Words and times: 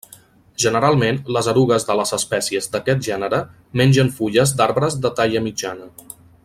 Generalment 0.61 1.19
les 1.35 1.49
erugues 1.51 1.85
de 1.89 1.97
les 1.99 2.15
espècies 2.17 2.69
d'aquest 2.77 3.05
gènere 3.11 3.43
mengen 3.83 4.13
fulles 4.21 4.59
d'arbres 4.63 4.99
de 5.05 5.13
talla 5.21 5.49
mitjana. 5.51 5.91